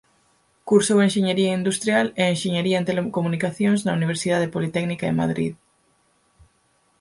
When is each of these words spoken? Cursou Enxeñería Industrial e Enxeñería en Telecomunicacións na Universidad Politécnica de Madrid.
Cursou 0.69 0.97
Enxeñería 1.01 1.57
Industrial 1.59 2.07
e 2.21 2.23
Enxeñería 2.33 2.77
en 2.79 2.87
Telecomunicacións 2.89 3.79
na 3.81 3.95
Universidad 3.99 4.41
Politécnica 4.55 5.05
de 5.07 5.17
Madrid. 5.21 5.53